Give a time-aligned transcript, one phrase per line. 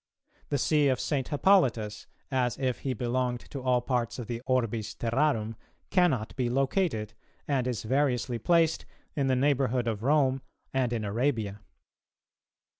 [0.49, 1.27] The see of St.
[1.27, 5.55] Hippolytus, as if he belonged to all parts of the orbis terrarum,
[5.91, 7.13] cannot be located,
[7.47, 10.41] and is variously placed in the neighbourhood of Rome
[10.73, 11.61] and in Arabia.